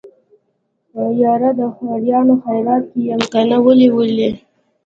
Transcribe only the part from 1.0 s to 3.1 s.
يره د خوريانو خيرات کې